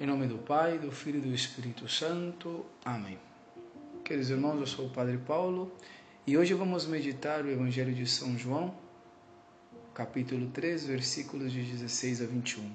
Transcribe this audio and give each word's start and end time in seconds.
Em 0.00 0.06
nome 0.06 0.28
do 0.28 0.38
Pai, 0.38 0.78
do 0.78 0.92
Filho 0.92 1.18
e 1.18 1.22
do 1.22 1.34
Espírito 1.34 1.88
Santo. 1.88 2.64
Amém. 2.84 3.18
Queridos 4.04 4.30
irmãos, 4.30 4.60
eu 4.60 4.66
sou 4.66 4.86
o 4.86 4.90
Padre 4.90 5.18
Paulo 5.18 5.72
e 6.24 6.38
hoje 6.38 6.54
vamos 6.54 6.86
meditar 6.86 7.44
o 7.44 7.50
Evangelho 7.50 7.92
de 7.92 8.06
São 8.06 8.38
João, 8.38 8.72
capítulo 9.92 10.50
3, 10.50 10.86
versículos 10.86 11.50
de 11.50 11.62
16 11.62 12.22
a 12.22 12.26
21. 12.26 12.70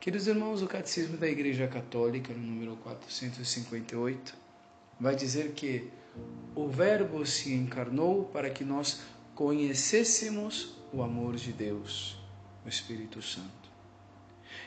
Queridos 0.00 0.26
irmãos, 0.26 0.60
o 0.60 0.66
Catecismo 0.66 1.16
da 1.16 1.28
Igreja 1.28 1.68
Católica, 1.68 2.34
no 2.34 2.40
número 2.40 2.74
458, 2.78 4.34
vai 4.98 5.14
dizer 5.14 5.52
que 5.52 5.88
o 6.56 6.66
Verbo 6.66 7.24
se 7.24 7.54
encarnou 7.54 8.24
para 8.24 8.50
que 8.50 8.64
nós 8.64 9.02
conhecêssemos 9.36 10.76
o 10.92 11.00
amor 11.00 11.36
de 11.36 11.52
Deus, 11.52 12.18
o 12.66 12.68
Espírito 12.68 13.22
Santo. 13.22 13.61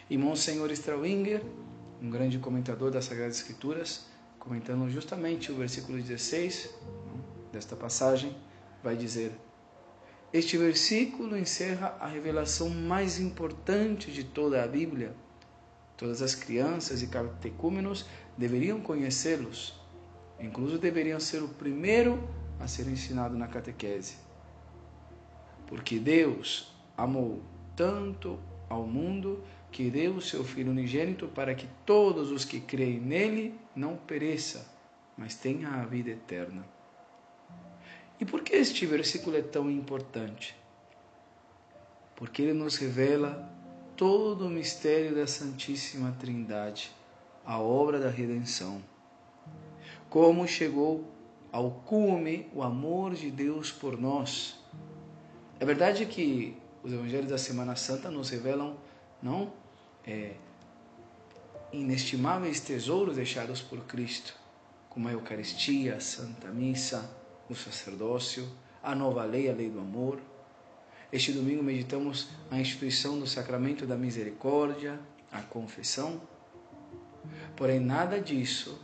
E 0.10 0.18
Monsenhor 0.18 0.72
Strauinger, 0.72 1.42
um 2.02 2.10
grande 2.10 2.38
comentador 2.40 2.92
das 2.92 3.06
Sagradas 3.06 3.38
Escrituras, 3.38 4.06
comentando 4.40 4.90
justamente 4.90 5.52
o 5.52 5.56
versículo 5.56 5.98
16 6.00 6.70
desta 7.52 7.76
passagem, 7.76 8.36
vai 8.84 8.96
dizer: 8.96 9.32
Este 10.32 10.58
versículo 10.58 11.38
encerra 11.38 11.98
a 12.00 12.08
revelação 12.08 12.70
mais 12.70 13.20
importante 13.20 14.12
de 14.12 14.24
toda 14.24 14.64
a 14.64 14.68
Bíblia. 14.68 15.16
Todas 15.98 16.22
as 16.22 16.36
crianças 16.36 17.02
e 17.02 17.08
catecúmenos 17.08 18.06
deveriam 18.38 18.82
conhecê-los, 18.82 19.80
incluso 20.40 20.78
deveriam 20.78 21.20
ser 21.20 21.42
o 21.42 21.48
primeiro 21.48 22.22
a 22.60 22.68
ser 22.68 22.88
ensinado 22.88 23.38
na 23.38 23.48
catequese. 23.48 24.18
Porque 25.68 25.98
Deus 25.98 26.76
amou 26.98 27.42
tanto 27.76 28.40
ao 28.70 28.86
mundo 28.86 29.44
que 29.76 29.90
deu 29.90 30.14
o 30.14 30.22
seu 30.22 30.42
Filho 30.42 30.72
unigênito 30.72 31.28
para 31.28 31.54
que 31.54 31.68
todos 31.86 32.32
os 32.32 32.46
que 32.46 32.62
creem 32.62 32.98
nele 32.98 33.60
não 33.76 33.98
pereçam, 33.98 34.62
mas 35.18 35.36
tenham 35.36 35.70
a 35.70 35.84
vida 35.84 36.12
eterna. 36.12 36.66
E 38.18 38.24
por 38.24 38.42
que 38.42 38.56
este 38.56 38.86
versículo 38.86 39.36
é 39.36 39.42
tão 39.42 39.70
importante? 39.70 40.56
Porque 42.16 42.42
ele 42.42 42.54
nos 42.54 42.78
revela 42.78 43.52
todo 43.98 44.46
o 44.46 44.50
mistério 44.50 45.14
da 45.14 45.28
Santíssima 45.28 46.16
Trindade, 46.18 46.90
a 47.46 47.60
obra 47.60 48.00
da 48.00 48.10
redenção. 48.10 48.82
Como 50.10 50.48
chegou 50.48 51.04
ao 51.52 51.70
cume 51.70 52.48
o 52.54 52.64
amor 52.64 53.14
de 53.14 53.30
Deus 53.30 53.74
por 53.74 54.00
nós. 54.00 54.58
É 55.60 55.66
verdade 55.66 56.06
que 56.06 56.56
os 56.82 56.94
evangelhos 56.94 57.30
da 57.30 57.38
Semana 57.38 57.76
Santa 57.76 58.10
nos 58.10 58.30
revelam 58.30 58.78
não 59.22 59.65
é, 60.06 60.34
inestimáveis 61.72 62.60
tesouros 62.60 63.16
deixados 63.16 63.62
por 63.62 63.82
Cristo, 63.86 64.36
como 64.90 65.08
a 65.08 65.12
Eucaristia, 65.12 65.96
a 65.96 66.00
Santa 66.00 66.48
Missa, 66.50 67.10
o 67.50 67.56
sacerdócio, 67.56 68.48
a 68.82 68.96
nova 68.96 69.24
lei, 69.26 69.50
a 69.50 69.54
lei 69.54 69.70
do 69.70 69.80
amor. 69.80 70.20
Este 71.12 71.32
domingo 71.32 71.64
meditamos 71.64 72.30
a 72.50 72.60
instituição 72.60 73.20
do 73.20 73.28
sacramento 73.28 73.86
da 73.86 73.96
misericórdia, 73.96 75.00
a 75.32 75.42
confissão. 75.42 76.22
Porém, 77.56 77.80
nada 77.80 78.20
disso, 78.22 78.80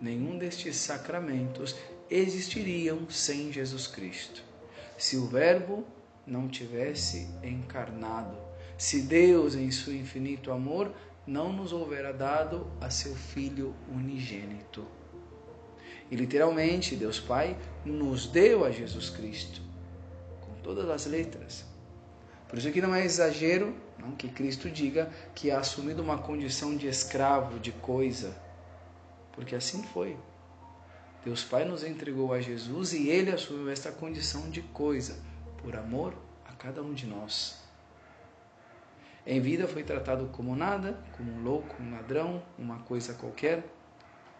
nenhum 0.00 0.38
destes 0.38 0.76
sacramentos 0.76 1.76
existiriam 2.10 3.08
sem 3.08 3.52
Jesus 3.52 3.86
Cristo. 3.86 4.42
Se 4.98 5.16
o 5.16 5.26
Verbo 5.26 5.86
não 6.26 6.48
tivesse 6.48 7.28
encarnado, 7.42 8.36
se 8.82 9.00
Deus, 9.00 9.54
em 9.54 9.70
seu 9.70 9.94
infinito 9.94 10.50
amor, 10.50 10.92
não 11.24 11.52
nos 11.52 11.72
houvera 11.72 12.12
dado 12.12 12.66
a 12.80 12.90
seu 12.90 13.14
Filho 13.14 13.76
unigênito. 13.88 14.84
E 16.10 16.16
literalmente, 16.16 16.96
Deus 16.96 17.20
Pai 17.20 17.56
nos 17.84 18.26
deu 18.26 18.64
a 18.64 18.72
Jesus 18.72 19.08
Cristo, 19.08 19.62
com 20.40 20.52
todas 20.64 20.90
as 20.90 21.06
letras. 21.06 21.64
Por 22.48 22.58
isso 22.58 22.72
que 22.72 22.82
não 22.82 22.92
é 22.92 23.04
exagero 23.04 23.72
não, 23.96 24.16
que 24.16 24.28
Cristo 24.28 24.68
diga 24.68 25.08
que 25.32 25.52
ha 25.52 25.60
assumido 25.60 26.02
uma 26.02 26.18
condição 26.18 26.76
de 26.76 26.88
escravo, 26.88 27.60
de 27.60 27.70
coisa, 27.70 28.36
porque 29.30 29.54
assim 29.54 29.84
foi. 29.84 30.16
Deus 31.24 31.44
Pai 31.44 31.64
nos 31.64 31.84
entregou 31.84 32.32
a 32.32 32.40
Jesus 32.40 32.92
e 32.92 33.08
ele 33.08 33.30
assumiu 33.30 33.70
esta 33.70 33.92
condição 33.92 34.50
de 34.50 34.60
coisa, 34.60 35.16
por 35.58 35.76
amor 35.76 36.16
a 36.44 36.52
cada 36.52 36.82
um 36.82 36.92
de 36.92 37.06
nós. 37.06 37.61
Em 39.24 39.40
vida 39.40 39.68
foi 39.68 39.84
tratado 39.84 40.26
como 40.32 40.56
nada, 40.56 40.98
como 41.16 41.32
um 41.32 41.42
louco, 41.42 41.80
um 41.80 41.92
ladrão, 41.92 42.42
uma 42.58 42.80
coisa 42.80 43.14
qualquer. 43.14 43.64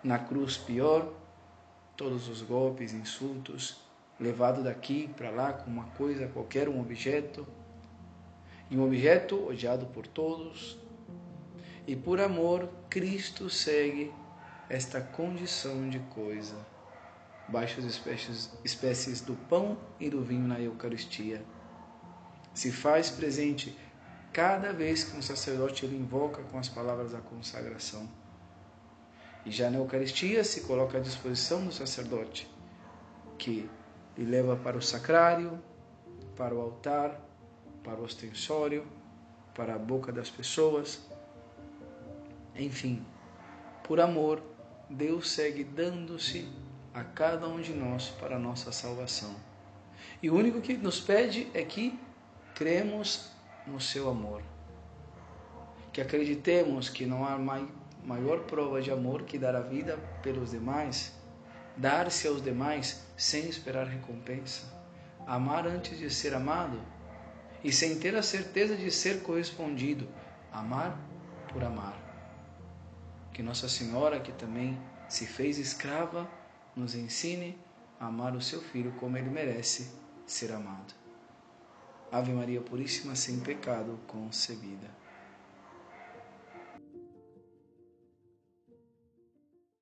Na 0.02 0.18
cruz, 0.18 0.56
pior, 0.56 1.12
todos 1.96 2.28
os 2.28 2.42
golpes, 2.42 2.92
insultos, 2.92 3.80
levado 4.18 4.62
daqui 4.64 5.08
para 5.16 5.30
lá 5.30 5.52
como 5.52 5.80
uma 5.80 5.90
coisa 5.90 6.26
qualquer, 6.26 6.68
um 6.68 6.80
objeto. 6.80 7.46
E 8.68 8.76
um 8.76 8.84
objeto 8.84 9.46
odiado 9.46 9.86
por 9.86 10.04
todos. 10.04 10.76
E 11.86 11.94
por 11.94 12.20
amor, 12.20 12.68
Cristo 12.90 13.48
segue 13.48 14.12
esta 14.68 15.00
condição 15.00 15.88
de 15.90 15.98
coisa, 15.98 16.56
baixo 17.46 17.78
as 17.78 17.86
espécies, 17.86 18.50
espécies 18.64 19.20
do 19.20 19.34
pão 19.48 19.76
e 20.00 20.08
do 20.08 20.22
vinho 20.22 20.48
na 20.48 20.58
Eucaristia. 20.60 21.44
Se 22.54 22.72
faz 22.72 23.10
presente 23.10 23.76
cada 24.32 24.72
vez 24.72 25.04
que 25.04 25.16
um 25.16 25.22
sacerdote 25.22 25.84
ele 25.84 25.96
invoca 25.96 26.42
com 26.44 26.58
as 26.58 26.68
palavras 26.68 27.12
da 27.12 27.20
consagração. 27.20 28.08
E 29.44 29.50
já 29.50 29.68
na 29.68 29.78
Eucaristia 29.78 30.42
se 30.44 30.62
coloca 30.62 30.98
à 30.98 31.00
disposição 31.00 31.64
do 31.64 31.72
sacerdote, 31.72 32.48
que 33.36 33.68
lhe 34.16 34.24
leva 34.24 34.56
para 34.56 34.78
o 34.78 34.82
sacrário, 34.82 35.60
para 36.36 36.54
o 36.54 36.60
altar, 36.60 37.20
para 37.82 38.00
o 38.00 38.04
ostensório, 38.04 38.86
para 39.54 39.74
a 39.74 39.78
boca 39.78 40.12
das 40.12 40.30
pessoas. 40.30 41.00
Enfim, 42.54 43.04
por 43.84 44.00
amor, 44.00 44.42
Deus 44.88 45.30
segue 45.30 45.64
dando-se 45.64 46.48
a 46.94 47.02
cada 47.02 47.48
um 47.48 47.60
de 47.60 47.74
nós 47.74 48.08
para 48.20 48.36
a 48.36 48.38
nossa 48.38 48.70
salvação. 48.70 49.34
E 50.22 50.30
o 50.30 50.36
único 50.36 50.60
que 50.60 50.74
nos 50.74 51.00
pede 51.00 51.48
é 51.52 51.62
que 51.64 51.98
cremos 52.54 53.30
no 53.66 53.80
seu 53.80 54.08
amor. 54.08 54.42
Que 55.92 56.00
acreditemos 56.00 56.88
que 56.88 57.06
não 57.06 57.24
há 57.24 57.38
maior 58.04 58.40
prova 58.40 58.80
de 58.80 58.90
amor 58.90 59.22
que 59.22 59.38
dar 59.38 59.54
a 59.54 59.60
vida 59.60 59.98
pelos 60.22 60.50
demais, 60.50 61.12
dar-se 61.76 62.26
aos 62.26 62.42
demais 62.42 63.06
sem 63.16 63.48
esperar 63.48 63.86
recompensa, 63.86 64.66
amar 65.26 65.66
antes 65.66 65.98
de 65.98 66.10
ser 66.10 66.34
amado 66.34 66.80
e 67.62 67.72
sem 67.72 67.98
ter 67.98 68.16
a 68.16 68.22
certeza 68.22 68.76
de 68.76 68.90
ser 68.90 69.22
correspondido, 69.22 70.08
amar 70.52 70.98
por 71.52 71.62
amar. 71.62 72.00
Que 73.32 73.42
Nossa 73.42 73.68
Senhora, 73.68 74.20
que 74.20 74.32
também 74.32 74.78
se 75.08 75.26
fez 75.26 75.58
escrava, 75.58 76.28
nos 76.74 76.94
ensine 76.94 77.58
a 78.00 78.06
amar 78.06 78.34
o 78.34 78.40
seu 78.40 78.60
filho 78.60 78.92
como 78.92 79.16
ele 79.16 79.30
merece 79.30 79.90
ser 80.26 80.52
amado. 80.52 81.01
Ave 82.12 82.30
Maria 82.32 82.60
Puríssima, 82.60 83.16
sem 83.16 83.40
pecado 83.40 83.98
concebida. 84.06 85.01